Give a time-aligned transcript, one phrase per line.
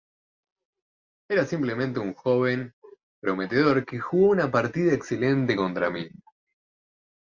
[1.29, 2.73] Era simplemente un joven
[3.21, 6.09] prometedor que jugó una partida excelente contra mí.